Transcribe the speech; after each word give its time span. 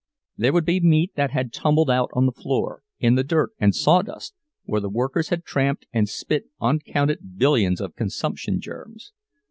There 0.35 0.51
would 0.51 0.65
be 0.65 0.79
meat 0.79 1.11
that 1.15 1.29
had 1.29 1.53
tumbled 1.53 1.91
out 1.91 2.09
on 2.13 2.25
the 2.25 2.31
floor, 2.31 2.81
in 2.99 3.13
the 3.13 3.23
dirt 3.23 3.51
and 3.59 3.75
sawdust, 3.75 4.33
where 4.63 4.81
the 4.81 4.89
workers 4.89 5.29
had 5.29 5.45
tramped 5.45 5.85
and 5.93 6.09
spit 6.09 6.45
uncounted 6.59 7.37
billions 7.37 7.79
of 7.79 7.95
consumption 7.95 8.59
germs. 8.59 9.13